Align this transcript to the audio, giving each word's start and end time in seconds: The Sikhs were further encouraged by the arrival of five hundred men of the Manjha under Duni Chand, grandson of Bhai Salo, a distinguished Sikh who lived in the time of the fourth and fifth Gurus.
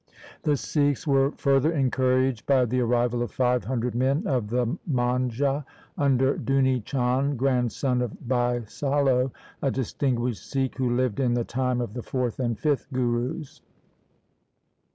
The 0.41 0.57
Sikhs 0.57 1.05
were 1.05 1.29
further 1.33 1.71
encouraged 1.71 2.47
by 2.47 2.65
the 2.65 2.79
arrival 2.79 3.21
of 3.21 3.29
five 3.31 3.65
hundred 3.65 3.93
men 3.93 4.25
of 4.25 4.49
the 4.49 4.65
Manjha 4.89 5.63
under 5.95 6.39
Duni 6.39 6.83
Chand, 6.83 7.37
grandson 7.37 8.01
of 8.01 8.27
Bhai 8.27 8.63
Salo, 8.65 9.31
a 9.61 9.69
distinguished 9.69 10.43
Sikh 10.49 10.75
who 10.79 10.89
lived 10.89 11.19
in 11.19 11.35
the 11.35 11.43
time 11.45 11.81
of 11.81 11.93
the 11.93 12.01
fourth 12.01 12.39
and 12.39 12.57
fifth 12.57 12.87
Gurus. 12.91 13.61